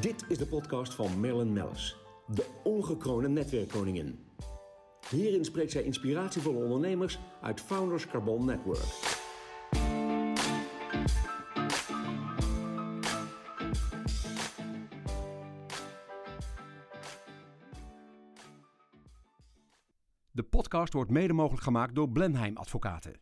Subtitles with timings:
[0.00, 1.96] Dit is de podcast van Marilyn Mellis,
[2.26, 4.18] de ongekroonde netwerkkoningin.
[5.10, 8.84] Hierin spreekt zij inspiratievolle ondernemers uit Founders Carbon Network.
[20.30, 23.20] De podcast wordt mede mogelijk gemaakt door Blenheim Advocaten.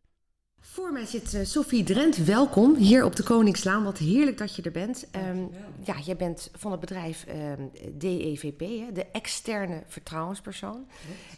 [0.92, 2.16] Voor mij zit uh, Sophie Drent.
[2.16, 3.84] Welkom hier op de Koningslaan.
[3.84, 5.06] Wat heerlijk dat je er bent.
[5.30, 5.50] Um,
[5.84, 10.86] ja, jij bent van het bedrijf um, DEVP, hè, de externe vertrouwenspersoon.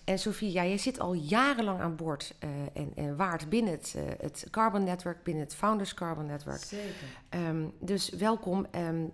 [0.04, 3.94] En Sophie, ja, jij zit al jarenlang aan boord uh, en, en, waard binnen het,
[3.96, 6.62] uh, het Carbon Network, binnen het Founders Carbon Network.
[6.62, 7.48] Zeker.
[7.48, 8.66] Um, dus welkom.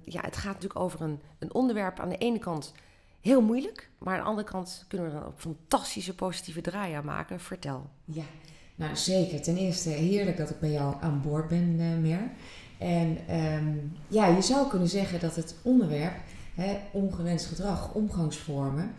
[0.05, 2.73] ja, het gaat natuurlijk over een, een onderwerp aan de ene kant
[3.21, 7.05] heel moeilijk, maar aan de andere kant kunnen we er een fantastische positieve draai aan
[7.05, 7.41] maken.
[7.41, 7.91] Vertel.
[8.05, 8.25] Ja.
[8.81, 9.41] Nou, zeker.
[9.41, 12.31] Ten eerste heerlijk dat ik bij jou aan boord ben, uh, Mer.
[12.79, 16.15] En um, ja, je zou kunnen zeggen dat het onderwerp,
[16.55, 18.91] hè, ongewenst gedrag, omgangsvormen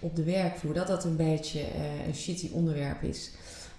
[0.00, 3.30] op de werkvloer, dat dat een beetje uh, een shitty onderwerp is.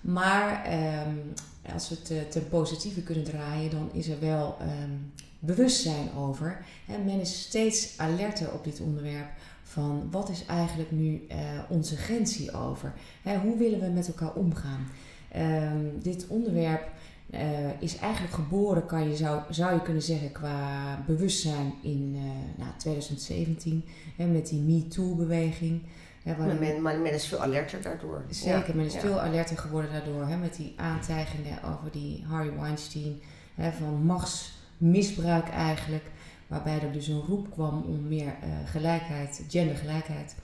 [0.01, 0.73] Maar
[1.07, 1.33] um,
[1.73, 6.65] als we het uh, ten positieve kunnen draaien, dan is er wel um, bewustzijn over.
[6.87, 9.29] En men is steeds alerter op dit onderwerp
[9.63, 11.27] van wat is eigenlijk nu
[11.69, 12.93] onze grens hierover?
[13.23, 14.87] Hè, hoe willen we met elkaar omgaan?
[15.35, 16.89] Um, dit onderwerp
[17.33, 22.21] uh, is eigenlijk geboren, kan je, zou, zou je kunnen zeggen, qua bewustzijn in uh,
[22.57, 25.81] nou, 2017 hè, met die MeToo-beweging.
[26.23, 28.23] Maar men, men, men, is veel alerter daardoor.
[28.29, 28.75] Zeker, ja.
[28.75, 28.99] men is ja.
[28.99, 30.27] veel alerter geworden daardoor.
[30.27, 33.21] Hè, met die aantijgingen over die Harry Weinstein.
[33.55, 36.03] Hè, van machtsmisbruik eigenlijk.
[36.47, 40.35] Waarbij er dus een roep kwam om meer uh, gelijkheid, gendergelijkheid.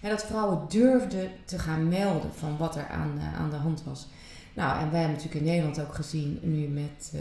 [0.00, 4.08] En dat vrouwen durfden te gaan melden van wat er aan, aan de hand was.
[4.56, 7.20] Nou, en wij hebben natuurlijk in Nederland ook gezien, nu met uh,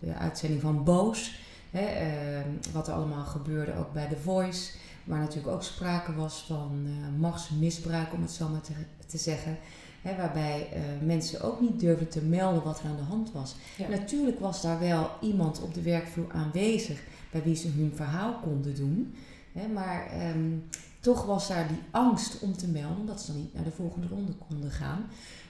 [0.00, 1.40] de uitzending van Boos,
[1.70, 4.72] hè, uh, wat er allemaal gebeurde ook bij The Voice,
[5.04, 8.72] waar natuurlijk ook sprake was van uh, machtsmisbruik, om het zo maar te,
[9.06, 9.58] te zeggen.
[10.02, 10.68] Hè, waarbij
[11.04, 13.54] mensen ook niet durfden te melden wat er aan de hand was.
[13.76, 13.88] Ja.
[13.88, 17.00] Natuurlijk was daar wel iemand op de werkvloer aanwezig
[17.30, 19.14] bij wie ze hun verhaal konden doen.
[19.52, 20.64] Hè, maar um,
[21.00, 24.06] toch was daar die angst om te melden, omdat ze dan niet naar de volgende
[24.06, 25.06] ronde konden gaan.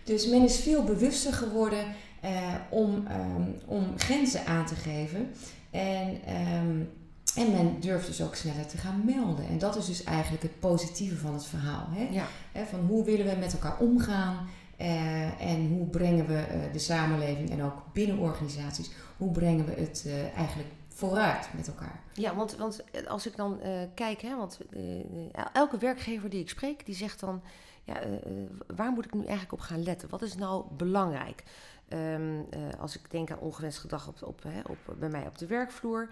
[0.08, 1.84] Dus men is veel bewuster geworden
[2.24, 5.30] uh, om, um, om grenzen aan te geven.
[5.70, 6.08] En,
[6.54, 6.90] um,
[7.34, 9.48] en men durft dus ook sneller te gaan melden.
[9.48, 11.86] En dat is dus eigenlijk het positieve van het verhaal.
[11.90, 12.08] Hè?
[12.10, 12.26] Ja.
[12.64, 14.48] Van hoe willen we met elkaar omgaan?
[14.80, 19.72] Uh, en hoe brengen we uh, de samenleving en ook binnen organisaties, hoe brengen we
[19.72, 22.00] het uh, eigenlijk vooruit met elkaar.
[22.14, 23.60] Ja, want, want als ik dan
[23.94, 24.58] kijk, hè, want
[25.52, 27.42] elke werkgever die ik spreek, die zegt dan,
[27.88, 28.12] ja, uh,
[28.76, 30.08] waar moet ik nu eigenlijk op gaan letten?
[30.08, 31.42] Wat is nou belangrijk?
[31.88, 32.46] Um,
[32.78, 36.08] als ik denk aan ongewenst gedrag op, op, hè, op, bij mij op de werkvloer,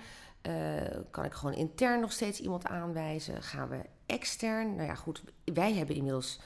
[1.10, 3.42] kan ik gewoon intern nog steeds iemand aanwijzen?
[3.42, 4.74] Gaan we extern?
[4.74, 6.40] Nou ja, goed, wij hebben inmiddels,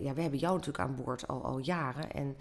[0.00, 2.36] ja, wij hebben jou natuurlijk aan boord al, al jaren en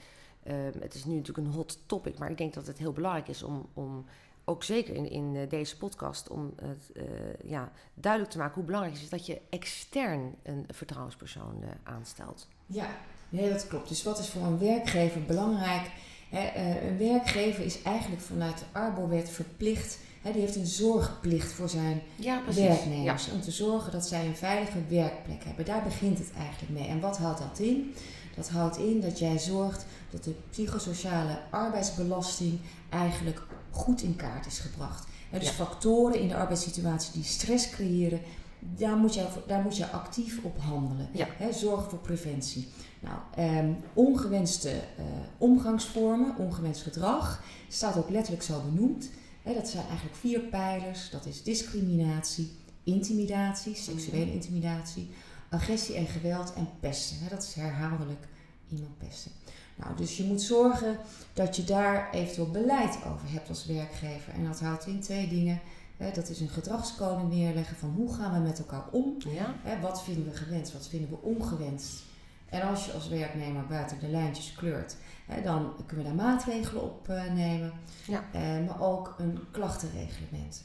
[0.48, 3.28] um, het is nu natuurlijk een hot topic, maar ik denk dat het heel belangrijk
[3.28, 4.06] is om, om
[4.46, 7.04] ook zeker in, in uh, deze podcast, om het uh,
[7.44, 12.48] ja, duidelijk te maken hoe belangrijk het is dat je extern een vertrouwenspersoon uh, aanstelt.
[12.66, 12.88] Ja,
[13.30, 13.90] nee, dat klopt.
[13.90, 15.92] Dus wat is voor een werkgever belangrijk?
[16.84, 22.02] Een werkgever is eigenlijk vanuit de Arbowet verplicht, hè, die heeft een zorgplicht voor zijn
[22.16, 23.26] ja, werknemers.
[23.26, 23.34] Ja.
[23.34, 25.66] Om te zorgen dat zij een veilige werkplek hebben.
[25.66, 26.88] Daar begint het eigenlijk mee.
[26.88, 27.94] En wat houdt dat in?
[28.36, 33.42] Dat houdt in dat jij zorgt dat de psychosociale arbeidsbelasting eigenlijk
[33.74, 35.08] goed in kaart is gebracht.
[35.30, 35.54] He, dus ja.
[35.54, 38.22] factoren in de arbeidssituatie die stress creëren,
[38.60, 41.10] daar moet je, daar moet je actief op handelen.
[41.14, 41.28] Ja.
[41.38, 42.68] He, zorgen voor preventie.
[43.00, 45.06] Nou, um, ongewenste uh,
[45.38, 49.10] omgangsvormen, ongewenst gedrag, staat ook letterlijk zo benoemd.
[49.42, 51.10] He, dat zijn eigenlijk vier pijlers.
[51.10, 52.52] Dat is discriminatie,
[52.84, 54.32] intimidatie, seksuele mm.
[54.32, 55.10] intimidatie,
[55.50, 57.18] agressie en geweld en pesten.
[57.30, 58.28] Dat is herhaaldelijk
[58.70, 59.32] iemand pesten.
[59.76, 60.98] Nou, dus je moet zorgen
[61.34, 64.34] dat je daar eventueel beleid over hebt als werkgever.
[64.34, 65.62] En dat houdt in twee dingen.
[65.98, 69.16] Hè, dat is een gedragscode neerleggen van hoe gaan we met elkaar om.
[69.18, 69.56] Ja.
[69.62, 72.04] Hè, wat vinden we gewenst, wat vinden we ongewenst.
[72.50, 74.96] En als je als werknemer buiten de lijntjes kleurt,
[75.26, 77.72] hè, dan kunnen we daar maatregelen op uh, nemen.
[78.08, 78.24] Ja.
[78.36, 80.64] Uh, maar ook een klachtenreglement.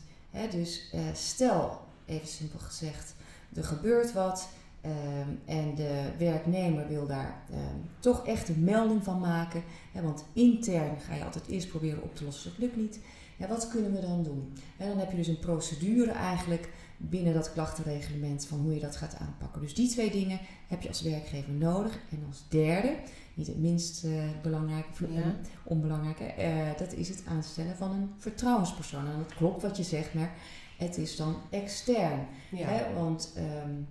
[0.50, 3.14] Dus uh, stel, even simpel gezegd,
[3.54, 4.48] er gebeurt wat.
[4.84, 9.62] Um, en de werknemer wil daar um, toch echt een melding van maken.
[9.92, 13.00] Hè, want intern ga je altijd eerst proberen op te lossen, dat lukt niet.
[13.36, 14.52] Ja, wat kunnen we dan doen?
[14.76, 18.96] En dan heb je dus een procedure eigenlijk binnen dat klachtenreglement van hoe je dat
[18.96, 19.60] gaat aanpakken.
[19.60, 21.98] Dus die twee dingen heb je als werkgever nodig.
[22.10, 22.96] En als derde,
[23.34, 25.34] niet het minst uh, belangrijke, ja.
[25.64, 29.06] onbelangrijke, uh, dat is het aanstellen van een vertrouwenspersoon.
[29.06, 30.32] En dat klopt wat je zegt, maar
[30.76, 32.26] het is dan extern.
[32.50, 32.66] Ja.
[32.66, 32.94] Hè?
[32.94, 33.86] Want um,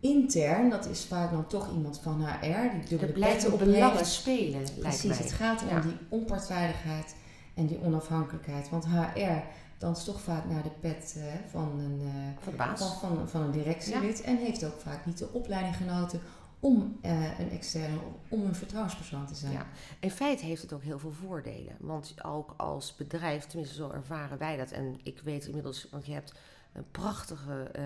[0.00, 4.62] intern, dat is vaak dan toch iemand van HR die dubbele petten op belangen spelen.
[4.78, 7.14] Precies, het gaat om die onpartijdigheid
[7.54, 8.68] en die onafhankelijkheid.
[8.68, 9.42] Want HR
[9.78, 12.78] danst toch vaak naar de pet uh, van, een, uh, van, baas.
[12.78, 16.20] Van, van, van een directielid en heeft ook vaak niet de opleiding genoten
[16.60, 17.98] om uh, een externe,
[18.28, 19.52] om een vertrouwenspersoon te zijn.
[19.52, 19.66] Ja.
[20.00, 21.76] In feite heeft het ook heel veel voordelen.
[21.78, 24.70] Want ook als bedrijf, tenminste zo ervaren wij dat.
[24.70, 26.34] En ik weet inmiddels, want je hebt
[26.72, 27.84] een prachtige uh,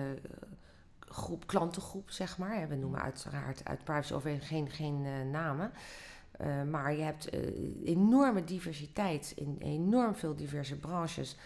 [1.15, 2.67] groep, klantengroep, zeg maar.
[2.67, 5.71] We noemen uiteraard uit privacy geen, geen uh, namen.
[6.69, 7.29] maar je hebt
[7.83, 11.37] enorme diversiteit in enorm veel diverse branches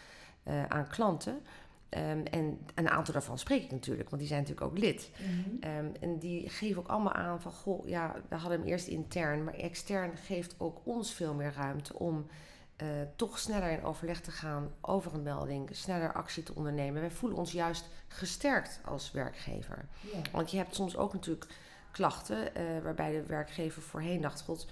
[0.67, 1.41] aan klanten.
[1.89, 5.11] Um, en een aantal daarvan spreek ik natuurlijk, want die zijn natuurlijk ook lid.
[5.17, 5.75] Mhm.
[5.77, 9.43] um, en die geven ook allemaal aan van, goh, ja, we hadden hem eerst intern,
[9.43, 12.25] maar extern geeft ook ons veel meer ruimte om
[12.81, 17.01] uh, toch sneller in overleg te gaan over een melding, sneller actie te ondernemen.
[17.01, 19.85] Wij voelen ons juist gesterkt als werkgever.
[20.31, 21.47] Want je hebt soms ook natuurlijk
[21.91, 24.67] klachten uh, waarbij de werkgever voorheen dacht, god,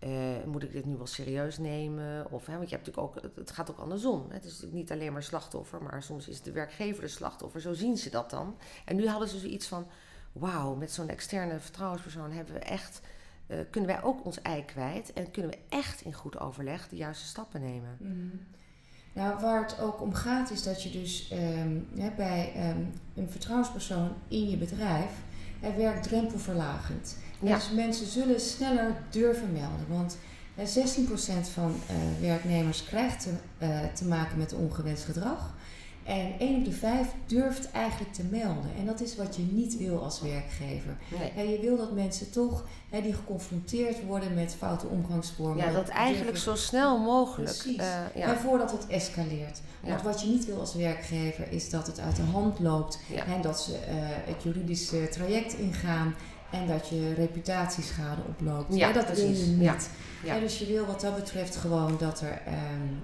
[0.00, 2.30] uh, moet ik dit nu wel serieus nemen?
[2.30, 4.26] Of, hè, want je hebt natuurlijk ook, het gaat ook andersom.
[4.28, 7.60] Het is natuurlijk niet alleen maar slachtoffer, maar soms is de werkgever de slachtoffer.
[7.60, 8.56] Zo zien ze dat dan.
[8.84, 9.86] En nu hadden ze zoiets van:
[10.32, 13.00] wauw, met zo'n externe vertrouwenspersoon hebben we echt,
[13.50, 16.96] uh, kunnen wij ook ons ei kwijt en kunnen we echt in goed overleg de
[16.96, 17.96] juiste stappen nemen.
[17.98, 18.40] Mm.
[19.12, 23.30] Nou, waar het ook om gaat, is dat je dus um, hè, bij um, een
[23.30, 25.10] vertrouwenspersoon in je bedrijf
[25.60, 27.16] hij werkt drempelverlagend.
[27.40, 27.54] Ja.
[27.54, 29.86] Dus mensen zullen sneller durven melden.
[29.88, 30.16] Want
[30.58, 30.62] 16%
[31.52, 33.30] van uh, werknemers krijgt te,
[33.62, 35.54] uh, te maken met ongewenst gedrag.
[36.04, 38.70] En 1 op de 5 durft eigenlijk te melden.
[38.78, 40.96] En dat is wat je niet wil als werkgever.
[41.34, 41.50] Nee.
[41.50, 45.64] je wil dat mensen toch hè, die geconfronteerd worden met foute omgangsvormen.
[45.64, 47.56] Ja, dat, eigenlijk zo snel mogelijk.
[47.58, 47.78] Precies.
[47.78, 48.26] Uh, ja.
[48.26, 49.60] En voordat het escaleert.
[49.80, 52.98] Want wat je niet wil als werkgever is dat het uit de hand loopt.
[53.26, 53.76] En dat ze
[54.24, 56.14] het juridische traject ingaan.
[56.50, 58.74] En dat je reputatieschade oploopt.
[58.74, 59.90] Ja, dat wil je niet.
[60.24, 60.38] Ja.
[60.38, 63.02] dus je wil wat dat betreft gewoon dat er, um,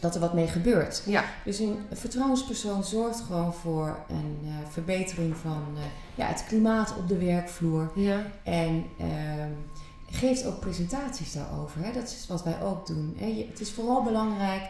[0.00, 1.02] dat er wat mee gebeurt.
[1.06, 1.24] Ja.
[1.44, 5.82] Dus een vertrouwenspersoon zorgt gewoon voor een uh, verbetering van uh,
[6.14, 7.92] ja, het klimaat op de werkvloer.
[7.94, 8.26] Ja.
[8.42, 9.56] En um,
[10.10, 11.84] geeft ook presentaties daarover.
[11.84, 11.92] Hè.
[11.92, 13.16] Dat is wat wij ook doen.
[13.18, 13.26] Hè.
[13.26, 14.62] Je, het is vooral belangrijk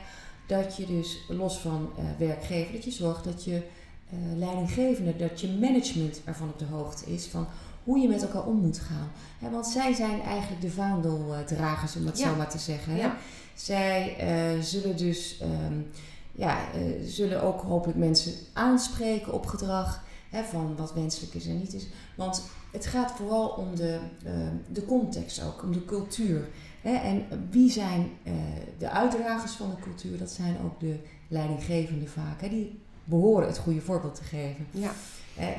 [0.46, 3.62] dat je dus los van uh, werkgever, dat je zorgt dat je
[4.36, 7.46] leidinggevende, dat je management ervan op de hoogte is van
[7.84, 9.10] hoe je met elkaar om moet gaan.
[9.50, 12.96] want zij zijn eigenlijk de vaandeldragers, om het zo maar te zeggen.
[12.96, 13.16] Ja.
[13.54, 14.16] Zij
[14.54, 15.90] uh, zullen dus um,
[16.32, 20.04] ja, uh, zullen ook hopelijk mensen aanspreken op gedrag.
[20.50, 21.86] Van wat wenselijk is en niet is.
[22.16, 24.32] Want het gaat vooral om de, uh,
[24.72, 26.48] de context ook, om de cultuur.
[26.82, 28.10] En wie zijn
[28.78, 30.18] de uitdragers van de cultuur?
[30.18, 30.96] Dat zijn ook de
[31.28, 32.50] leidinggevenden vaak.
[32.50, 34.66] Die behoren het goede voorbeeld te geven.
[34.70, 34.90] Ja.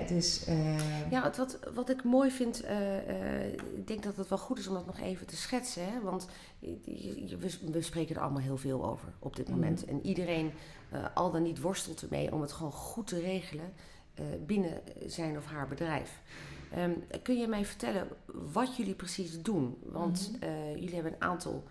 [0.07, 1.11] Dus, uh...
[1.11, 4.73] Ja, wat, wat ik mooi vind, uh, ik denk dat het wel goed is om
[4.73, 5.83] dat nog even te schetsen.
[5.83, 6.01] Hè?
[6.01, 6.27] Want
[7.39, 9.81] we, we, spreken er allemaal heel veel over op dit moment.
[9.85, 9.89] Mm.
[9.89, 10.51] En iedereen
[11.13, 13.73] al dan niet worstelt ermee om het gewoon goed te regelen
[14.45, 16.21] binnen zijn of haar bedrijf.
[16.77, 18.07] Um, kun je mij vertellen
[18.51, 19.77] wat jullie precies doen?
[19.83, 20.49] Want mm.
[20.75, 21.63] jullie hebben een aantal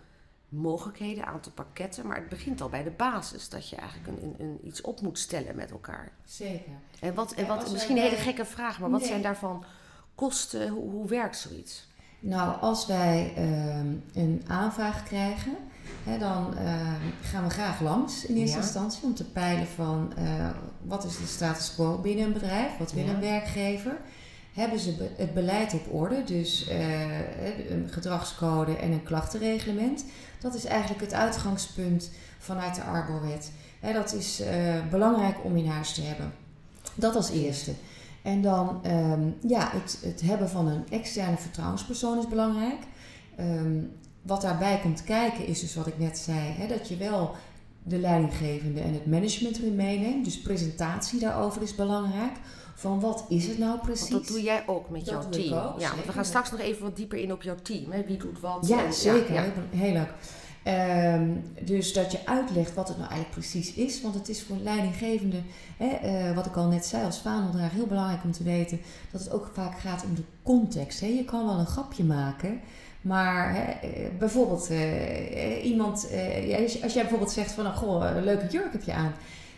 [0.53, 2.07] mogelijkheden, aantal pakketten.
[2.07, 3.49] Maar het begint al bij de basis.
[3.49, 6.11] Dat je eigenlijk een, een, iets op moet stellen met elkaar.
[6.25, 6.71] Zeker.
[6.99, 9.63] En wat, en wat misschien een hele gekke vraag, maar wat zijn daarvan
[10.15, 10.69] kosten?
[10.69, 11.87] Hoe, hoe werkt zoiets?
[12.19, 15.55] Nou, als wij uh, een aanvraag krijgen,
[16.03, 16.91] hè, dan uh,
[17.21, 20.49] gaan we graag langs in eerste instantie om te peilen van uh,
[20.81, 23.13] wat is de status quo binnen een bedrijf, wat wil ja.
[23.13, 23.97] een werkgever
[24.53, 30.05] hebben ze het beleid op orde, dus uh, een gedragscode en een klachtenreglement.
[30.43, 33.51] Dat is eigenlijk het uitgangspunt vanuit de Arbowet.
[33.81, 34.47] dat is uh,
[34.89, 36.33] belangrijk om in huis te hebben.
[36.95, 37.73] Dat als eerste.
[38.21, 42.79] En dan um, ja, het, het, hebben van een externe vertrouwenspersoon is belangrijk.
[43.39, 47.35] Um, wat daarbij komt kijken is dus wat ik net zei, dat je wel
[47.83, 50.25] de leidinggevende en het management erin meeneemt.
[50.25, 52.33] Dus presentatie daarover is belangrijk
[52.75, 54.09] van wat is het nou precies?
[54.09, 55.53] Want dat doe jij ook met jouw team.
[55.53, 57.91] Ook, ja, want we gaan straks nog even wat dieper in op jouw team.
[57.91, 58.03] Hè?
[58.05, 58.67] Wie doet wat?
[58.67, 59.33] Ja, zeker.
[59.33, 59.45] Ja.
[59.69, 60.13] Heel, leuk.
[60.67, 64.01] Um, dus dat je uitlegt wat het nou eigenlijk precies is.
[64.01, 65.41] Want het is voor leidinggevende,
[65.77, 68.79] hè, uh, wat ik al net zei als vaandeldrager, heel belangrijk om te weten
[69.11, 70.99] dat het ook vaak gaat om de context.
[70.99, 71.07] Hè.
[71.07, 72.61] Je kan wel een grapje maken,
[73.03, 78.05] Maar hè, eh, bijvoorbeeld eh, eh, iemand, eh, als jij bijvoorbeeld zegt van, oh, goh,
[78.15, 79.13] een leuke jurk heb je aan.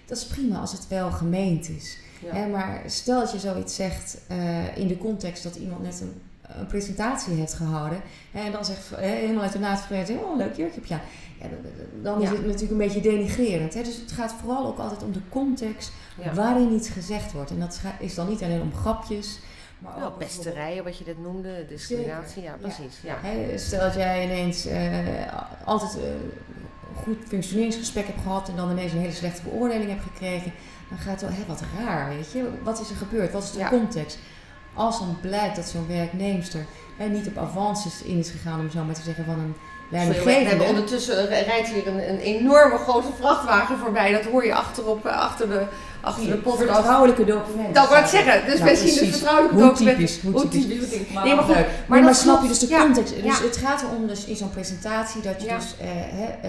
[0.06, 1.98] Dat is prima als het wel gemeend is.
[2.22, 2.34] Ja.
[2.36, 4.18] Hè, maar stel dat je zoiets zegt
[4.76, 6.22] in de context dat iemand net een,
[6.60, 8.02] een presentatie heeft gehouden.
[8.32, 10.86] Hè, en dan zegt, hè, helemaal uit de naad gesproken, oh, een leuk jurk heb
[10.86, 11.00] je aan.
[11.42, 11.46] Ja,
[12.04, 12.36] dan- is Ja.
[12.36, 13.74] het natuurlijk een beetje denigrerend.
[13.74, 13.84] Hè?
[13.84, 15.92] Dus het gaat vooral ook altijd om de context
[16.34, 17.52] waarin iets gezegd wordt.
[17.52, 19.40] En dat is dan niet alleen om grapjes,
[19.80, 22.96] maar bijvoorbeeld- pesterijen, wat je net noemde, discriminatie, ja, precies.
[23.04, 23.16] Ja.
[23.58, 24.98] Stel dat jij ineens eh,
[25.66, 30.04] altijd eh, een goed functioneringsgesprek hebt gehad en dan ineens een hele slechte beoordeling hebt
[30.04, 30.52] gekregen,
[30.90, 32.50] dan gaat het wel, hè, wat raar, weet je.
[32.64, 33.32] Wat is er gebeurd?
[33.32, 33.70] Wat is de Ja.
[33.70, 34.18] context?
[34.74, 36.66] Als dan blijkt dat zo'n werknemster
[36.98, 39.56] hè, niet op avances in is gegaan, om zo maar te zeggen, van een
[39.90, 40.64] Sorry, we hebben leidinggevende.
[40.70, 44.12] ondertussen eh, rijdt hier een, een enorme grote vrachtwagen voorbij.
[44.12, 45.66] Dat hoor je achterop, eh, achter de,
[46.06, 46.72] achter de podcast.
[46.72, 47.74] Vertrouwelijke documenten.
[47.74, 48.46] Dat wou ik zeggen.
[48.46, 49.10] Dus Nou, zien het precies.
[49.16, 50.62] vertrouwelijke Hoe typisch, hoe Hoe typisch.
[50.62, 51.14] typisch, hoe typisch.
[51.14, 51.56] Maar, Nee, maar goed.
[51.56, 51.66] leuk.
[51.88, 53.24] Maar, Maar, dat snap je dus de Ja, context?
[53.24, 55.90] Dus het gaat erom dus in zo'n presentatie dat je dus eh,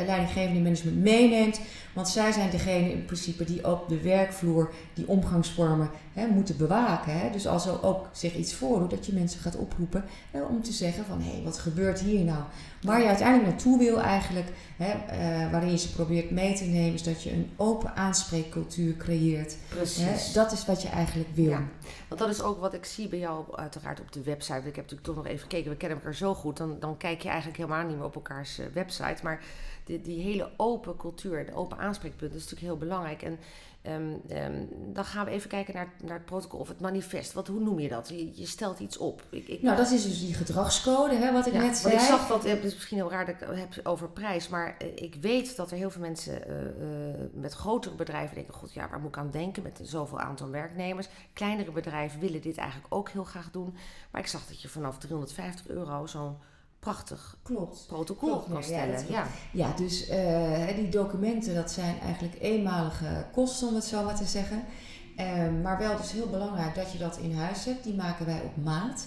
[0.01, 1.61] eh, leidinggevende management meeneemt.
[1.93, 7.19] Want zij zijn degene in principe die op de werkvloer die omgangsvormen hè, moeten bewaken.
[7.19, 7.31] Hè.
[7.31, 10.73] Dus als er ook zich iets voordoet, dat je mensen gaat oproepen hè, om te
[10.73, 12.39] zeggen van hé, wat gebeurt hier nou?
[12.83, 14.47] Waar je uiteindelijk naartoe wil eigenlijk,
[14.77, 18.97] hè, eh, waarin je ze probeert mee te nemen, is dat je een open aanspreekcultuur
[18.97, 19.46] creëert.
[19.69, 20.27] Precies.
[20.27, 20.33] Hè.
[20.33, 21.49] Dat is wat je eigenlijk wil.
[21.49, 21.69] Ja.
[22.09, 24.53] Want dat is ook wat ik zie bij jou uiteraard op de website.
[24.53, 26.57] Want Ik heb natuurlijk toch nog even gekeken, we kennen elkaar zo goed.
[26.57, 29.23] Dan, dan kijk je eigenlijk helemaal niet meer op elkaars eh, website.
[29.23, 29.43] Maar
[29.85, 33.23] die, die hele open cultuur, de open aanspreekpunten, is natuurlijk heel belangrijk.
[33.23, 33.39] En
[33.87, 37.33] ehm, ehm, dan gaan we even kijken naar, naar het protocol of het manifest.
[37.33, 38.09] Wat, hoe noem je dat?
[38.09, 39.23] Je, je stelt iets op.
[39.31, 41.95] Ik, ik, Nou, dat is dus die gedragscode, hè, wat ik ja, net zei.
[41.95, 44.89] ik zag dat, het is misschien heel raar dat ik heb over prijs, maar eh,
[44.95, 48.89] ik weet dat er heel veel mensen eh, eh, met grotere bedrijven denken, god ja,
[48.89, 51.09] waar moet ik aan denken met zoveel aantal werknemers.
[51.33, 53.75] Kleinere bedrijven willen dit eigenlijk ook heel graag doen,
[54.11, 56.37] maar ik zag dat je vanaf 350 euro zo'n
[56.87, 57.85] prachtig Klopt.
[57.87, 59.05] protocol Klopt, kan ja, stellen.
[59.09, 64.17] Ja, Ja, dus eh, die documenten, dat zijn eigenlijk eenmalige kosten, om het zo maar
[64.17, 64.65] te zeggen.
[65.17, 67.85] Ehm, maar wel dus heel belangrijk dat je dat in huis hebt.
[67.85, 69.07] Die maken wij op maat.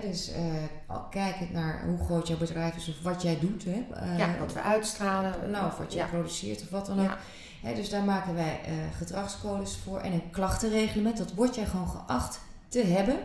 [0.00, 0.32] Dus
[0.86, 3.64] al kijkend naar hoe groot jouw bedrijf is of wat jij doet.
[3.64, 5.50] Hè, eh, ja wat we uitstralen.
[5.50, 6.06] nou, of wat je ja.
[6.06, 7.16] produceert of wat dan ook.
[7.62, 7.74] Ja.
[7.74, 8.60] Dus daar maken wij
[8.96, 11.16] gedragscodes voor en een klachtenreglement.
[11.16, 13.18] Dat wordt jij gewoon geacht te hebben.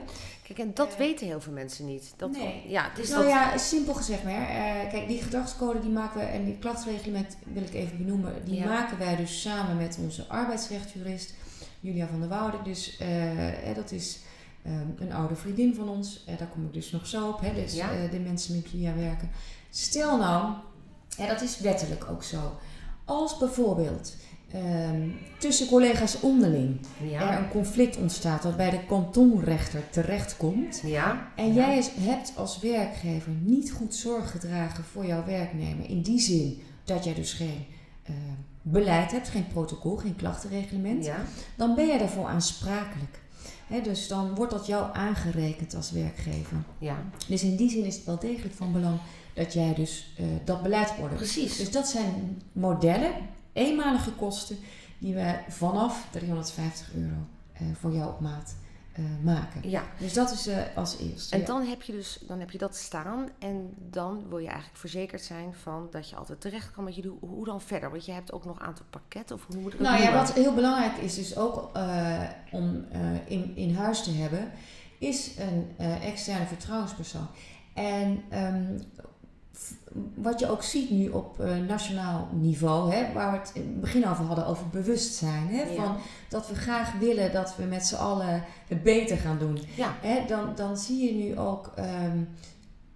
[0.53, 2.13] Kijk, en dat Eh, weten heel veel mensen niet.
[2.17, 2.63] Dat, nee.
[2.67, 4.49] Ja, nou dat, ja, simpel gezegd maar.
[4.49, 8.33] eh, kijk, die gedragscode die maken we en die klachtenreglement wil ik even benoemen.
[8.45, 8.65] Die Ja.
[8.67, 11.33] maken wij dus samen met onze arbeidsrechtjurist
[11.79, 12.57] Julia van der Woude.
[12.63, 14.19] Dus eh, dat is
[14.61, 16.23] eh, een oude vriendin van ons.
[16.37, 17.41] Daar kom ik dus nog zo op.
[17.41, 17.89] Hè, dus Ja.
[18.11, 19.29] de mensen met Julia werken.
[19.69, 20.53] Stel nou,
[21.17, 22.57] dat is wettelijk ook zo.
[23.05, 24.15] Als bijvoorbeeld
[24.53, 27.37] ehm, tussen collega's onderling er ja.
[27.39, 30.81] een conflict ontstaat dat bij de kantonrechter terechtkomt.
[30.85, 31.27] Ja.
[31.35, 35.89] En jij is- hebt als werkgever niet goed zorg gedragen voor jouw werknemer.
[35.89, 37.65] In die zin dat jij dus geen
[38.03, 38.13] eh,
[38.61, 41.05] beleid hebt, geen protocol, geen klachtenreglement.
[41.05, 41.17] Ja.
[41.57, 43.19] Dan ben jij daarvoor aansprakelijk.
[43.83, 46.57] Dus dan wordt dat jou aangerekend als werkgever.
[46.77, 46.95] ja,
[47.27, 48.97] Dus in die zin is het wel degelijk van belang
[49.33, 51.57] dat jij dus eh, dat beleid op orde precies.
[51.57, 53.11] Dus dat zijn modellen,
[53.53, 54.57] eenmalige kosten,
[54.97, 58.55] die we vanaf 350 euro eh, voor jou op maat
[58.93, 59.69] eh, maken.
[59.69, 59.83] Ja.
[59.99, 61.35] Dus dat is eh, als eerste.
[61.35, 61.45] En ja.
[61.45, 65.21] dan heb je dus dan heb je dat staan en dan wil je eigenlijk verzekerd
[65.21, 67.91] zijn van dat je altijd terecht kan met je hoe, hoe dan verder?
[67.91, 70.13] Want je hebt ook nog een aantal pakketten of hoe moet ik dat Nou ja,
[70.13, 71.71] wat heel belangrijk is dus ook
[72.51, 72.85] om
[73.25, 74.51] in, in huis te hebben,
[74.97, 77.27] is een externe vertrouwenspersoon.
[77.73, 78.79] En ehm,
[80.15, 83.81] wat je ook ziet nu op eh, nationaal niveau, hè, waar we het in het
[83.81, 85.47] begin over hadden, over bewustzijn.
[85.47, 85.83] Hè, Ja.
[85.83, 85.97] van
[86.29, 89.59] dat we graag willen dat we met z'n allen het beter gaan doen.
[89.75, 92.17] Ja, Hè, dan, dan zie je nu ook, ehm,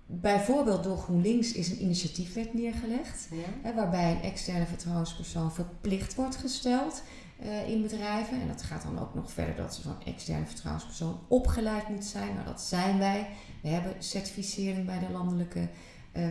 [0.05, 3.27] bijvoorbeeld door GroenLinks is een initiatiefwet neergelegd.
[3.31, 3.38] ja,
[3.69, 7.01] Hè, waarbij een externe vertrouwenspersoon verplicht wordt gesteld
[7.39, 8.41] eh, in bedrijven.
[8.41, 12.34] En dat gaat dan ook nog verder dat zo'n externe vertrouwenspersoon opgeleid moet zijn.
[12.34, 13.27] Nou, dat zijn wij.
[13.62, 15.67] We hebben certificering bij de Landelijke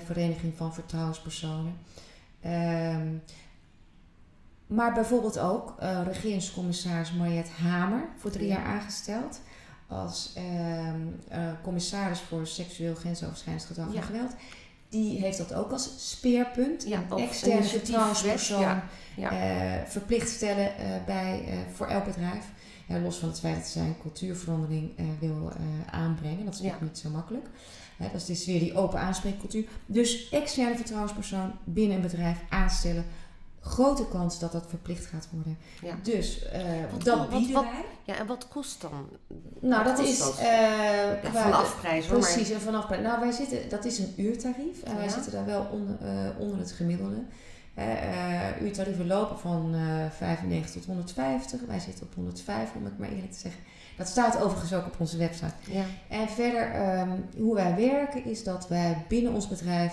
[0.05, 1.77] Vereniging van Vertrouwenspersonen.
[2.41, 3.09] Ehm,
[4.67, 8.55] maar bijvoorbeeld ook eh, regeringscommissaris Mariette Hamer, voor drie Ja.
[8.55, 9.41] jaar aangesteld.
[9.87, 13.97] Als ehm, eh, commissaris voor seksueel grensoverschrijdend gedrag Ja.
[13.97, 14.35] en geweld.
[14.95, 16.85] Die heeft dat ook als speerpunt.
[16.89, 18.85] Ja, een externe vertrouwenspersoon ja,
[19.17, 19.31] ja.
[19.31, 22.45] eh, verplicht stellen eh, bij, eh, voor elk bedrijf.
[23.03, 25.53] Los van het feit dat zij een cultuurverandering wil
[25.91, 26.45] aanbrengen.
[26.45, 26.77] Dat is Ja.
[26.81, 27.47] niet zo makkelijk.
[27.99, 29.65] Dat is dus weer die open aanspreekcultuur.
[29.87, 33.05] Dus externe vertrouwenspersoon binnen een bedrijf aanstellen.
[33.65, 35.59] Grote kans dat dat verplicht gaat worden.
[35.83, 35.95] Ja.
[36.03, 36.51] Dus uh,
[36.93, 37.85] Wat- dat bieden wat- wij.
[38.05, 39.09] Ja, en wat kost dan?
[39.61, 40.39] Nou, wat dat is dat?
[40.39, 40.47] eh,
[41.23, 42.19] Ja, vanaf prijs hoor.
[42.19, 43.03] Precies, en vanaf prijs.
[43.03, 46.59] Nou, wij zitten, dat is een uurtarief en wij zitten daar wel onder, eh, onder
[46.59, 47.23] het gemiddelde.
[47.75, 51.61] Eh, uurtarieven lopen van eh 95 tot 150.
[51.67, 53.61] Wij zitten op 105, om het maar eerlijk te zeggen.
[53.97, 55.45] Dat staat overigens ook op onze website.
[55.67, 55.85] Maar, ja.
[56.09, 59.93] En verder, ehm, hoe wij werken, is dat wij binnen ons bedrijf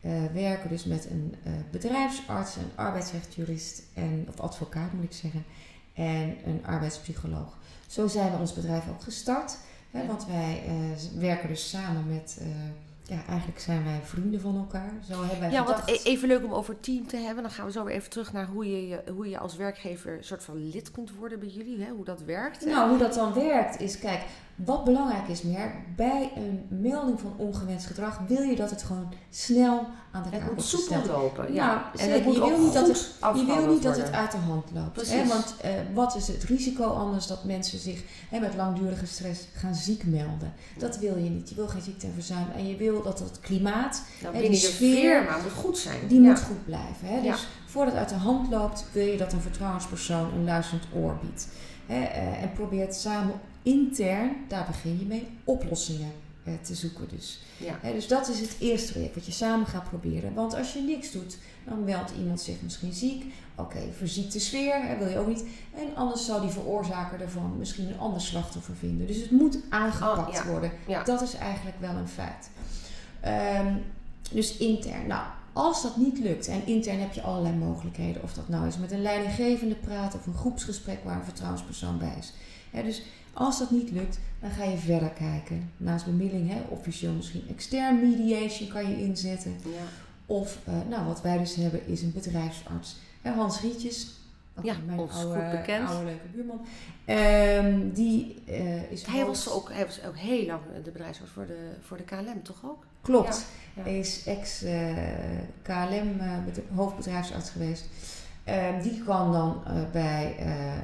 [0.00, 5.44] eh, werken dus met een eh, bedrijfsarts, een arbeidsrechtjurist en, of advocaat moet ik zeggen,
[5.94, 7.58] en een arbeidspsycholoog.
[7.86, 9.56] Zo zijn we ons bedrijf ook gestart.
[9.90, 10.06] Hè, Ja.
[10.06, 12.40] Want wij eh, werken dus samen met,
[13.02, 14.92] ja, eigenlijk zijn wij vrienden van elkaar.
[15.08, 15.88] Zo hebben wij Ja, gedacht.
[15.90, 17.42] e- even leuk om over team te hebben.
[17.42, 20.24] Dan gaan we zo weer even terug naar hoe je, hoe je als werkgever een
[20.24, 21.82] soort van lid kunt worden bij jullie.
[21.84, 21.90] Hè?
[21.90, 22.64] Hoe dat werkt.
[22.66, 24.20] Nou, hoe dat dan werkt is, kijk,
[24.64, 29.12] wat belangrijk is meer, bij een melding van ongewenst gedrag wil je dat het gewoon
[29.30, 31.18] snel aan de het kaak moet wordt soepel gesteld.
[31.20, 31.42] lopen.
[31.42, 32.14] Nou, Ja, en zeker.
[32.14, 32.84] het moet Je wil niet dat
[33.20, 35.10] goed Je wil niet dat het uit de hand loopt.
[35.10, 35.26] Hè?
[35.26, 39.74] Want eh, wat is het risico anders dat mensen zich hè, met langdurige stress gaan
[39.74, 40.52] ziek melden?
[40.78, 41.48] Dat wil je niet.
[41.48, 42.46] Je wil geen ziekte en verzuim.
[42.56, 46.06] En je wil dat het klimaat, Nou, en die sfeer, moet goed zijn.
[46.08, 46.28] die ja.
[46.28, 47.06] moet goed blijven.
[47.08, 47.18] Hè?
[47.18, 47.32] Ja.
[47.32, 51.18] Dus voordat het uit de hand loopt, wil je dat een vertrouwenspersoon een luisterend oor
[51.22, 51.46] biedt.
[51.86, 52.04] Hè?
[52.04, 56.12] eh, en probeert samen intern, daar begin je mee, oplossingen
[56.44, 57.40] eh, te zoeken dus.
[57.56, 57.92] Ja.
[57.92, 60.34] Dus dat is het eerste traject wat je samen gaat proberen.
[60.34, 63.24] Want als je niks doet, dan meldt iemand zich misschien ziek.
[63.54, 65.44] Oké, verziekte sfeer, hè, wil je ook niet.
[65.74, 69.06] En anders zou die veroorzaker ervan misschien een ander slachtoffer vinden.
[69.06, 70.46] Dus het moet aangepakt Oh, ja.
[70.50, 70.72] worden.
[70.86, 71.02] Ja.
[71.02, 72.50] Dat is eigenlijk wel een feit.
[73.20, 73.74] Ehm,
[74.30, 75.06] dus intern.
[75.06, 78.22] Nou, als dat niet lukt, en intern heb je allerlei mogelijkheden.
[78.22, 82.14] Of dat nou is met een leidinggevende praten of een groepsgesprek waar een vertrouwenspersoon bij
[82.18, 82.32] is.
[82.72, 85.70] Dus als dat niet lukt, dan ga je verder kijken.
[85.76, 89.50] Naast bemiddeling, hè, officieel misschien extern mediation kan je inzetten.
[89.64, 89.82] Ja.
[90.26, 92.96] Of, eh, nou, wat wij dus hebben is een bedrijfsarts.
[93.22, 94.14] Hans Rietjes,
[94.62, 95.88] Ja, mijn ons oude, goed bekend.
[95.88, 96.60] oude leuke buurman.
[97.04, 101.46] Ehm, die eh, is Hij was, ook, hij was ook heel lang de bedrijfsarts voor
[101.46, 102.84] de, voor de KLM, toch ook?
[103.02, 103.44] Klopt.
[103.76, 103.82] Ja.
[103.82, 107.84] Hij is ex-KLM eh, bedr- hoofdbedrijfsarts geweest.
[108.44, 109.62] Ehm, die kan dan
[109.92, 110.82] bij eh, eh,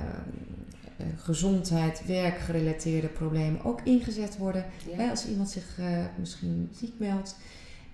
[1.16, 4.64] gezondheid, werkgerelateerde problemen ook ingezet worden.
[4.90, 4.96] Ja.
[4.96, 5.86] Hè, als iemand zich eh,
[6.18, 7.36] misschien ziek meldt.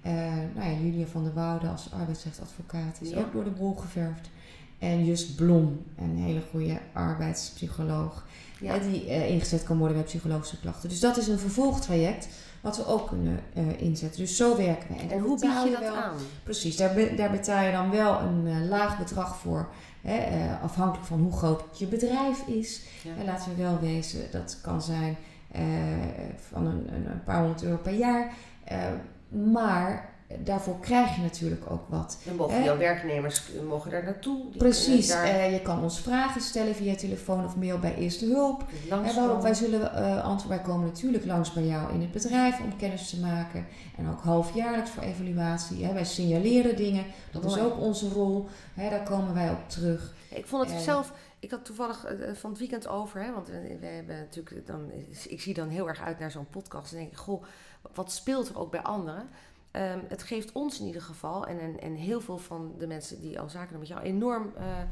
[0.03, 0.13] Eh,
[0.55, 3.19] nou ja, Julia van der Woude als arbeidsrechtadvocaat is Ja.
[3.19, 4.31] ook door de bol geverfd.
[4.79, 8.25] En Just Blom, een hele goede arbeidspsycholoog,
[8.61, 8.79] Ja.
[8.79, 10.89] die eh, ingezet kan worden bij psychologische klachten.
[10.89, 12.29] Dus dat is een vervolgtraject
[12.61, 14.21] wat we ook kunnen eh, inzetten.
[14.21, 15.15] Dus zo werken we.
[15.15, 16.17] En hoe bied betaal je dat wel- aan?
[16.43, 19.69] Precies, daar, be- daar betaal je dan wel een eh, laag bedrag voor.
[20.03, 22.83] Hè, eh, afhankelijk van hoe groot je bedrijf is.
[23.03, 23.11] Ja.
[23.19, 25.17] En laten we wel wezen, dat kan zijn
[25.53, 25.63] eh,
[26.37, 28.33] van een, een, paar honderd euro per jaar.
[28.65, 28.79] Eh,
[29.29, 32.19] maar daarvoor krijg je natuurlijk ook wat.
[32.25, 32.65] Dan mogen Hè?
[32.65, 34.45] jouw werknemers eh, mogen daar naartoe.
[34.57, 38.65] Precies, daar eh, je kan ons vragen stellen via telefoon of mail bij Eerste Hulp.
[38.89, 39.93] langs En waarop wij zullen
[40.23, 40.49] antwoorden.
[40.59, 43.67] Wij komen natuurlijk langs bij jou in het bedrijf om kennis te maken.
[43.97, 45.85] En ook halfjaarlijks voor evaluatie.
[45.85, 45.93] Hè.
[45.93, 47.05] Wij signaleren dingen.
[47.31, 48.49] Dat is ook onze rol.
[48.75, 50.15] Hè, daar komen wij op terug.
[50.29, 53.47] Ik vond het En- zelf, ik had toevallig van het weekend over, hè, want
[53.81, 54.91] we hebben natuurlijk dan,
[55.29, 57.43] ik zie dan heel erg uit naar zo'n podcast en denk ik, goh,
[57.95, 59.29] wat speelt er ook bij anderen?
[59.73, 63.21] Ehm, het geeft ons in ieder geval en, en, en heel veel van de mensen
[63.21, 64.87] die al zaken doen met jou enorm eh, eh,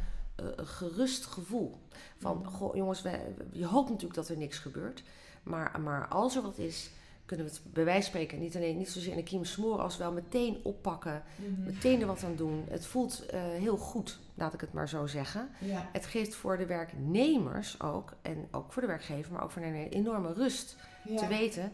[0.56, 1.78] gerust gevoel.
[2.18, 5.02] Van, goh jongens, wij, je hoopt natuurlijk dat er niks gebeurt,
[5.42, 6.90] maar, maar als er wat is,
[7.24, 9.82] kunnen we het bij wijze van spreken niet alleen niet zozeer in de kiem smoren
[9.82, 11.22] als wel meteen oppakken,
[11.64, 12.64] meteen er wat aan doen.
[12.68, 15.48] Het voelt eh, heel goed, laat ik het maar zo zeggen.
[15.58, 15.88] Ja.
[15.92, 19.88] Het geeft voor de werknemers ook, en ook voor de werkgever, maar ook voor een
[19.88, 20.76] enorme rust
[21.16, 21.72] te weten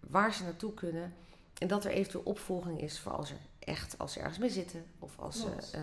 [0.00, 1.12] waar ze naartoe kunnen.
[1.58, 4.84] En dat er eventueel opvolging is voor als er echt, als ze ergens mee zitten
[4.98, 5.80] of als ze eh,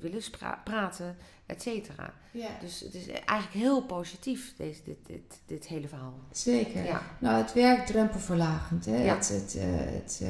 [0.00, 2.12] willen spra- praten, et cetera.
[2.30, 6.14] Ja, Dus het is eigenlijk heel positief, deze, dit, dit, dit hele verhaal.
[6.32, 6.84] zeker.
[6.84, 8.84] Ja, Nou, het werkt drempelverlagend.
[8.84, 9.04] Hè?
[9.04, 9.14] Ja.
[9.14, 10.28] Het, het, eh, het, eh,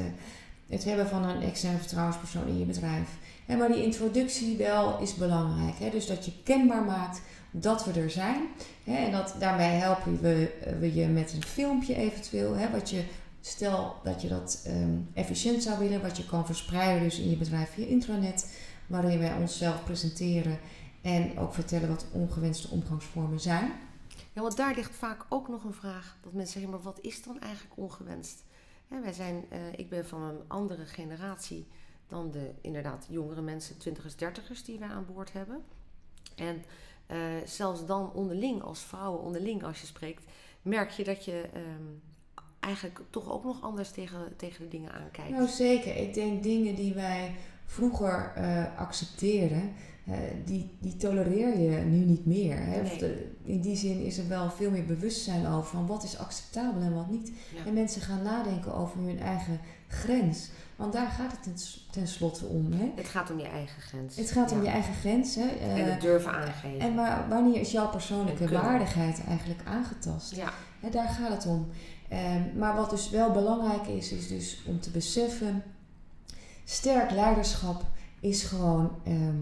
[0.69, 3.09] het hebben van een externe vertrouwenspersoon in je bedrijf.
[3.45, 5.79] Hè, maar die introductie wel is belangrijk.
[5.79, 5.89] Hè?
[5.89, 8.41] Dus dat je kenbaar maakt dat we er zijn.
[8.83, 8.95] Hè?
[9.05, 12.53] En dat, daarmee helpen we, eh, we je met een filmpje eventueel.
[12.55, 12.69] Hè?
[12.71, 13.03] Wat je,
[13.45, 16.01] stel dat je dat ehm, efficiënt zou willen.
[16.01, 18.57] Wat je kan verspreiden dus in je bedrijf via intranet.
[18.87, 20.59] Waarin wij onszelf presenteren.
[21.01, 23.71] En ook vertellen wat ongewenste omgangsvormen zijn.
[24.33, 26.17] Ja, want daar ligt vaak ook nog een vraag.
[26.21, 28.43] Dat mensen zeggen, maar wat is dan eigenlijk ongewenst?
[28.87, 31.67] Wij zijn, eh, ik ben van een andere generatie
[32.07, 35.63] dan de inderdaad jongere mensen, twintigers, dertigers die wij aan boord hebben.
[36.35, 36.63] En
[37.05, 40.23] eh, zelfs dan onderling, als vrouwen onderling als je spreekt,
[40.61, 41.83] merk je dat je ehm,
[42.63, 45.31] eigenlijk toch ook nog anders tegen, tegen de dingen aankijkt.
[45.31, 45.95] Nou zeker.
[45.97, 49.71] Ik denk dingen die wij vroeger eh, accepteerden,
[50.05, 50.13] eh,
[50.45, 52.57] die, die tolereer je nu niet meer.
[52.59, 52.81] Hè?
[52.81, 52.97] Of Nee.
[52.99, 56.81] de- in die zin is er wel veel meer bewustzijn over van wat is acceptabel
[56.81, 57.31] en wat niet.
[57.55, 57.65] Ja.
[57.65, 60.49] En mensen gaan nadenken over hun eigen grens.
[60.75, 61.55] Want daar gaat het ten,
[61.91, 62.71] tenslotte om.
[62.71, 62.91] Hè?
[62.95, 64.15] Het gaat om je eigen grens.
[64.15, 65.35] Het gaat om je eigen grens.
[65.35, 65.47] Hè?
[65.47, 66.79] En Eh, het durven aangeven.
[66.79, 70.35] en waar, wanneer is jouw persoonlijke waardigheid eigenlijk aangetast?
[70.35, 70.53] ja.
[70.79, 71.67] Hè, daar gaat het om.
[72.13, 75.63] Ehm, maar wat dus wel belangrijk is, is dus om te beseffen,
[76.63, 77.83] sterk leiderschap
[78.19, 79.41] is gewoon ehm,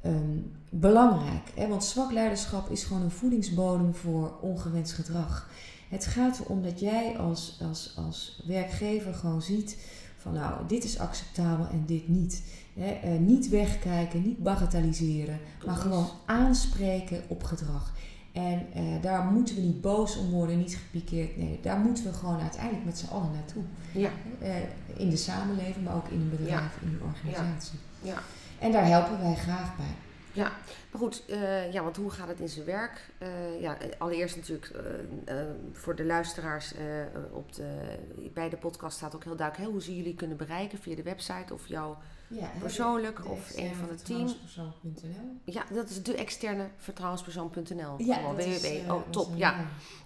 [0.00, 0.38] ehm,
[0.68, 1.50] belangrijk.
[1.54, 1.68] Hè?
[1.68, 5.50] Want zwak leiderschap is gewoon een voedingsbodem voor ongewenst gedrag.
[5.88, 9.76] Het gaat erom dat jij als, als, als werkgever gewoon ziet
[10.16, 12.42] van nou, dit is acceptabel en dit niet.
[12.74, 12.90] Hè?
[12.90, 17.92] Eh, niet wegkijken, niet bagatelliseren, maar gewoon aanspreken op gedrag.
[18.32, 21.36] En eh, daar moeten we niet boos om worden, niet gepikeerd.
[21.36, 23.62] Nee, daar moeten we gewoon uiteindelijk met z'n allen naartoe.
[23.92, 24.10] Ja.
[24.40, 24.56] Eh,
[24.96, 27.78] in de samenleving, maar ook in een bedrijf, in een organisatie.
[28.02, 28.22] Ja.
[28.58, 29.96] En daar helpen wij graag bij.
[30.90, 33.10] Maar goed, eh, ja, want hoe gaat het in zijn werk?
[33.60, 34.72] Ja, allereerst natuurlijk
[35.72, 36.74] voor de luisteraars
[37.32, 37.98] op de,
[38.34, 41.02] bij de podcast staat ook heel duidelijk hè, hoe ze jullie kunnen bereiken via de
[41.02, 41.96] website of jou
[42.32, 44.28] Ja, persoonlijk of een van het team.
[45.44, 47.94] Ja, dat is de externe vertrouwenspersoon.nl.
[47.98, 48.66] Ja, dat is, www.
[48.88, 49.28] eh, oh, top.
[49.34, 49.54] Ja.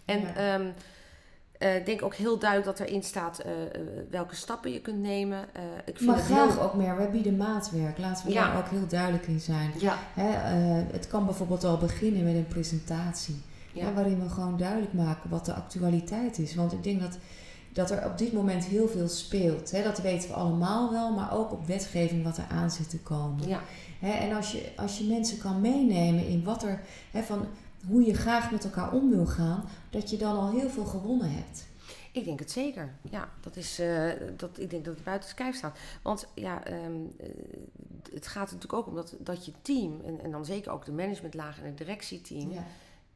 [0.05, 0.35] En Ja.
[0.35, 0.67] ehm,
[1.59, 3.53] eh, ik denk ook heel duidelijk dat erin staat eh,
[4.11, 5.41] welke stappen je kunt nemen.
[5.85, 6.63] Ik vind Maar het graag heel...
[6.63, 6.97] ook meer.
[6.97, 7.99] We bieden maatwerk.
[7.99, 8.47] Laten we Ja.
[8.49, 9.73] daar ook heel duidelijk in zijn.
[9.79, 10.31] Ja, Hè,
[10.93, 13.43] het kan bijvoorbeeld al beginnen met een presentatie.
[13.73, 13.85] ja.
[13.85, 16.55] hè, waarin we gewoon duidelijk maken wat de actualiteit is.
[16.55, 17.19] Want ik denk dat,
[17.77, 19.71] dat er op dit moment heel veel speelt.
[19.71, 19.83] Hè.
[19.83, 23.49] Dat weten we allemaal wel, maar ook op wetgeving wat er aan zit te komen.
[23.49, 23.61] ja.
[24.01, 27.47] Hè, en als je, als je mensen kan meenemen in wat er, hè, van
[27.87, 31.31] hoe je graag met elkaar om wil gaan, dat je dan al heel veel gewonnen
[31.31, 31.67] hebt.
[32.13, 32.95] Ik denk het zeker.
[33.11, 35.79] Ja, dat is, eh, dat, ik denk dat het buiten kijf staat.
[36.03, 37.29] Want ja, ehm, eh,
[38.13, 40.93] het gaat natuurlijk ook om dat, dat je team, en, en dan zeker ook de
[40.93, 42.65] managementlaag en het directieteam, Ja,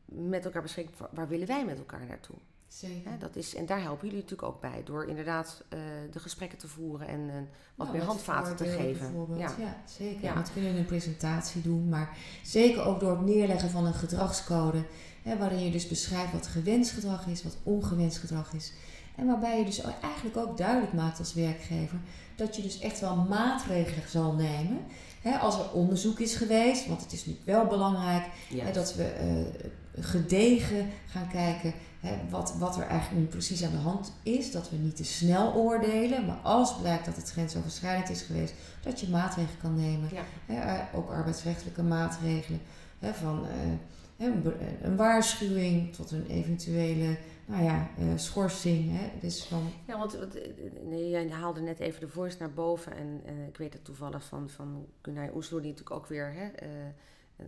[0.04, 0.62] met elkaar
[0.96, 2.36] waar, waar willen wij met elkaar naartoe.
[2.72, 3.10] Zeker.
[3.10, 5.78] Hè, dat is, en daar helpen jullie natuurlijk ook bij, door inderdaad eh,
[6.10, 7.34] de gesprekken te voeren en eh,
[7.74, 9.26] wat Nou, meer handvaten te geven.
[9.36, 9.54] Ja.
[9.58, 9.76] Ja.
[9.98, 10.22] zeker.
[10.22, 10.34] Ja.
[10.34, 13.94] Dat kunnen we in een presentatie doen, maar zeker ook door het neerleggen van een
[13.94, 14.84] gedragscode,
[15.22, 18.72] hè, waarin je dus beschrijft wat gewenst gedrag is, wat ongewenst gedrag is.
[19.16, 21.98] En waarbij je dus eigenlijk ook duidelijk maakt als werkgever
[22.36, 24.78] dat je dus echt wel maatregelen zal nemen.
[25.20, 28.64] Hè, als er onderzoek is geweest, want het is nu wel belangrijk Ja.
[28.64, 29.70] hè, dat we eh,
[30.04, 34.50] gedegen gaan kijken hè, wat, wat er eigenlijk nu precies aan de hand is.
[34.52, 39.00] Dat we niet te snel oordelen, maar als blijkt dat het grensoverschrijdend is geweest, dat
[39.00, 40.08] je maatregelen kan nemen.
[40.12, 40.22] Ja.
[40.46, 42.60] Eh, ook arbeidsrechtelijke maatregelen.
[42.98, 48.98] Hè, van eh, een, be- een waarschuwing tot een eventuele nou ja, eh, schorsing.
[48.98, 49.10] Hè.
[49.20, 50.50] Dus van, Ja, want want, eh,
[50.84, 52.96] nee, jij haalde net even de voice naar boven.
[52.96, 56.46] En eh, ik weet het toevallig van, van Gunnar Oesloer, die natuurlijk ook weer hè,
[56.46, 56.68] eh,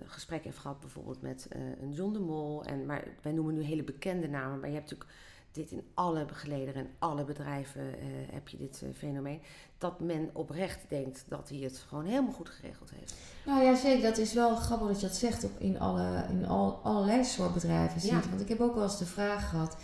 [0.01, 2.65] een gesprek heeft gehad, bijvoorbeeld met eh, een John de Mol.
[2.65, 5.19] En, maar wij noemen nu hele bekende namen, maar je hebt natuurlijk
[5.53, 9.41] dit in alle gelederen en alle bedrijven eh, heb je dit eh, fenomeen.
[9.79, 13.15] Dat men oprecht denkt dat hij het gewoon helemaal goed geregeld heeft.
[13.47, 14.03] Nou ja, zeker.
[14.03, 17.55] Dat is wel grappig dat je dat zegt op, in, alle, in al, allerlei soort
[17.55, 18.09] bedrijven.
[18.09, 18.21] Ja.
[18.29, 19.77] Want ik heb ook wel eens de vraag gehad.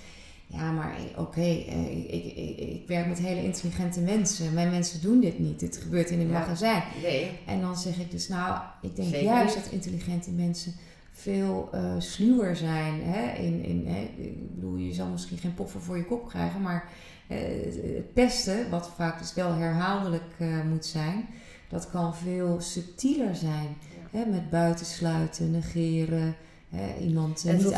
[0.51, 4.55] Ja, maar eh, oké, eh, ik, ik, ik, ik werk met hele intelligente mensen.
[4.55, 5.61] Mijn mensen doen dit niet.
[5.61, 6.39] Dit gebeurt in een Ja.
[6.39, 6.83] magazijn.
[7.03, 7.31] Nee.
[7.47, 9.65] En dan zeg ik dus, nou, ik denk Zeker juist niet.
[9.65, 10.73] dat intelligente mensen
[11.13, 13.03] veel eh sluwer zijn.
[13.03, 13.37] Hè?
[13.43, 14.01] In, in, hè?
[14.17, 16.89] Ik bedoel, je zal misschien geen poffer voor je kop krijgen, maar
[17.27, 20.35] het pesten, wat vaak dus wel herhaaldelijk
[20.69, 21.27] moet zijn,
[21.69, 23.77] dat kan veel subtieler zijn.
[24.13, 24.19] Ja.
[24.19, 24.25] Hè?
[24.31, 26.37] Met buitensluiten, negeren,
[26.69, 26.97] hè?
[26.99, 27.73] iemand eh, En niet dat,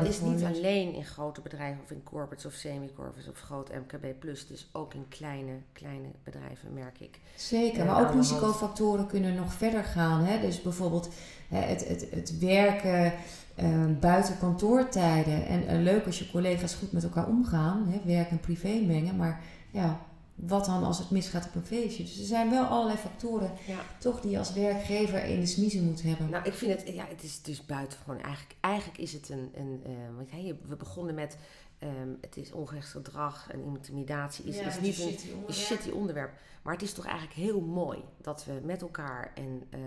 [0.00, 3.70] en is niet een- alleen in grote bedrijven of in corporates of semi-corporates of groot
[3.70, 4.02] MKB+.
[4.22, 7.20] Het is ook in kleine, kleine bedrijven, merk ik.
[7.36, 8.16] Zeker, eh, maar ook hand.
[8.16, 10.24] risicofactoren kunnen nog verder gaan.
[10.24, 10.40] Hè?
[10.40, 11.08] Dus bijvoorbeeld
[11.48, 13.12] hè, het, het, het werken
[13.54, 13.68] eh,
[14.00, 15.46] buiten kantoortijden.
[15.46, 18.00] En leuk als je collega's goed met elkaar omgaan, hè?
[18.04, 19.16] werk en privé mengen.
[19.16, 20.00] Maar ja,
[20.34, 22.02] wat dan als het misgaat op een feestje?
[22.02, 23.78] Dus er zijn wel allerlei factoren Ja.
[23.98, 26.30] toch die je als werkgever in de smiezen moet hebben.
[26.30, 28.20] Nou, ik vind het, ja, het is dus buitengewoon.
[28.20, 31.36] Eigenlijk, eigenlijk is het een, een eh, want je- we begonnen met,
[31.78, 36.32] ehm, het is ongerecht gedrag en intimidatie is, is niet een, een shitty onderwerp.
[36.62, 39.80] Maar het is toch eigenlijk heel mooi dat we met elkaar en eh,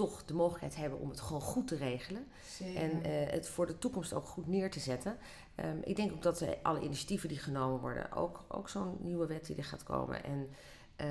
[0.00, 2.26] toch de mogelijkheid hebben om het gewoon goed te regelen.
[2.46, 2.80] Zeker.
[2.80, 5.18] En eh, het voor de toekomst ook goed neer te zetten.
[5.54, 9.26] Ehm, ik denk ook dat eh, alle initiatieven die genomen worden, ook, ook zo'n nieuwe
[9.26, 10.24] wet die er gaat komen.
[10.24, 10.48] En
[10.96, 11.08] ehm,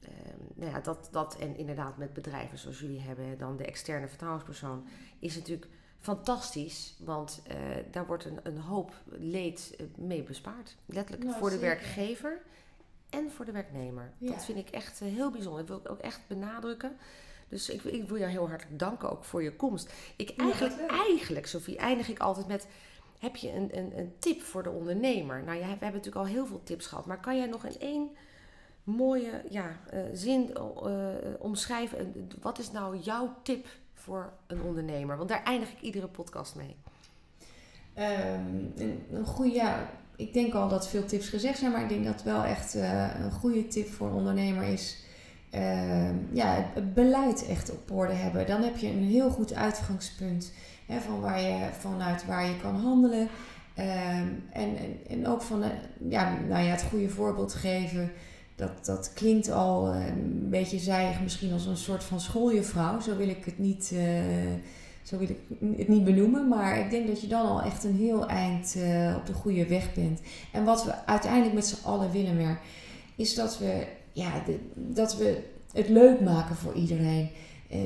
[0.00, 4.08] ehm, nou ja, dat, dat en inderdaad met bedrijven zoals jullie hebben, dan de externe
[4.08, 4.86] vertrouwenspersoon,
[5.18, 6.96] is natuurlijk fantastisch.
[6.98, 7.56] Want eh,
[7.90, 10.76] daar wordt een, een hoop leed mee bespaard.
[10.86, 12.42] Letterlijk Nou, voor de werkgever
[13.10, 14.12] en voor de werknemer.
[14.18, 14.30] Ja.
[14.30, 15.66] Dat vind ik echt heel bijzonder.
[15.66, 16.96] Dat wil ik ook echt benadrukken.
[17.48, 19.92] Dus ik, ik wil jou heel hartelijk danken ook voor je komst.
[20.16, 22.66] Ik eigenlijk, eigenlijk, Sophie, eindig ik altijd met...
[23.18, 25.42] Heb je een, een, een tip voor de ondernemer?
[25.42, 27.06] Nou ja, we hebben natuurlijk al heel veel tips gehad.
[27.06, 28.10] Maar kan jij nog in één
[28.84, 31.98] mooie ja, eh, zin eh, omschrijven?
[31.98, 32.04] eh,
[32.40, 35.16] Wat is nou jouw tip voor een ondernemer?
[35.16, 36.76] Want daar eindig ik iedere podcast mee.
[37.94, 38.40] Ehm,
[39.10, 42.22] een, goede, ja, ik denk al dat veel tips gezegd zijn, maar ik denk dat
[42.22, 45.03] wel echt een goede tip voor een ondernemer is.
[45.54, 48.46] Ehm, ja, het, beleid echt op orde hebben.
[48.46, 50.52] Dan heb je een heel goed uitgangspunt
[50.86, 53.28] hè, van waar je, vanuit waar je kan handelen.
[53.74, 54.76] Ehm, en,
[55.08, 55.70] en, ook van eh,
[56.08, 58.12] ja, nou ja, het goede voorbeeld geven.
[58.56, 63.00] Dat, dat klinkt al eh, een beetje zijig, misschien als een soort van schooljuffrouw.
[63.00, 64.52] Zo wil ik het niet, eh,
[65.02, 65.38] zo wil ik
[65.78, 66.48] het niet benoemen.
[66.48, 68.76] Maar ik denk dat je dan al echt een heel eind
[69.16, 70.20] op de goede weg bent.
[70.52, 72.58] En wat we uiteindelijk met z'n allen willen, Mer,
[73.16, 77.30] is dat we, ja, de- dat we het leuk maken voor iedereen.
[77.70, 77.78] Eh,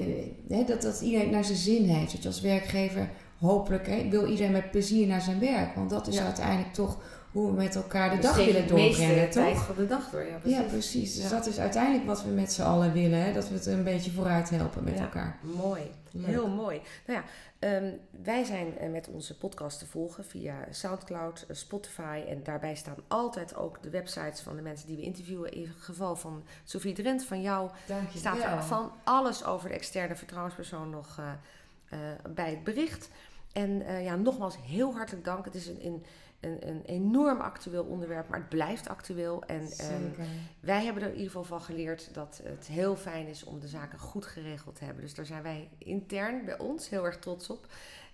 [0.49, 2.13] hè, dat, dat iedereen naar zijn zin heeft.
[2.13, 5.75] Dat je als werkgever hopelijk hè, wil iedereen met plezier naar zijn werk.
[5.75, 6.25] Want dat is Ja.
[6.25, 6.99] uiteindelijk toch
[7.39, 9.65] hoe we met elkaar de Dus dag willen de doorbrengen, tijd toch?
[9.65, 10.25] van de dag door.
[10.25, 10.59] Ja, precies.
[10.59, 11.15] Ja, precies.
[11.15, 11.29] Dus Ja.
[11.31, 13.23] dat is uiteindelijk wat we met z'n allen willen.
[13.25, 13.33] Hè?
[13.33, 15.01] Dat we het een beetje vooruit helpen met Ja.
[15.03, 15.39] elkaar.
[15.41, 16.27] Mooi, Leuk.
[16.27, 16.81] heel mooi.
[17.07, 17.25] Nou ja,
[17.69, 22.23] ehm, wij zijn eh, met onze podcast te volgen via Soundcloud, eh, Spotify.
[22.29, 25.53] En daarbij staan altijd ook de websites van de mensen die we interviewen.
[25.53, 27.71] In het geval van Sophie Drent, van jou,
[28.15, 31.99] staat er van alles over de externe vertrouwenspersoon nog eh,
[32.35, 33.09] bij het bericht.
[33.59, 35.45] En eh, ja, nogmaals heel hartelijk dank.
[35.45, 36.03] Het is een, een,
[36.41, 39.45] een, een enorm actueel onderwerp, maar het blijft actueel.
[39.45, 40.27] En Zeker.
[40.61, 43.69] wij hebben er in ieder geval van geleerd dat het heel fijn is om de
[43.69, 45.03] zaken goed geregeld te hebben.
[45.03, 47.67] Dus daar zijn wij intern bij ons heel erg trots op.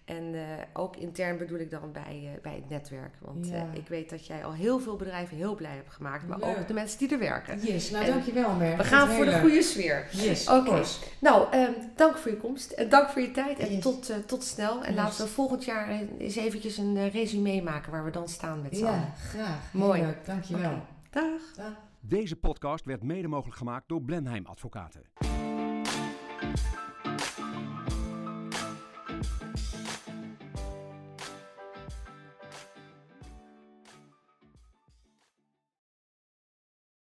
[0.05, 0.40] En eh,
[0.73, 3.14] ook intern bedoel ik dan bij, eh, bij het netwerk.
[3.21, 3.55] Want Ja.
[3.55, 6.27] eh, ik weet dat jij al heel veel bedrijven heel blij hebt gemaakt.
[6.29, 6.57] Maar Leuk.
[6.59, 7.61] ook de mensen die er werken.
[7.61, 8.77] Yes, nou En dankjewel Mer.
[8.77, 10.07] We gaan voor de goede sfeer.
[10.11, 10.83] Yes, Oké.
[11.21, 12.71] Nou, ehm, dank voor je komst.
[12.71, 13.59] En dank voor je tijd.
[13.59, 13.83] En Yes.
[13.83, 14.85] tot, eh, tot snel.
[14.85, 15.03] En Yes.
[15.03, 15.88] laten we volgend jaar
[16.19, 18.99] eens eventjes een resume maken waar we dan staan met z'n allen.
[19.01, 19.73] Ja, graag.
[19.73, 20.01] Mooi.
[20.01, 20.71] Leuk, dankjewel.
[20.71, 20.81] Oké.
[21.11, 21.55] Dag.
[21.57, 21.73] Dag.
[22.01, 25.03] Deze podcast werd mede mogelijk gemaakt door Blenheim Advocaten.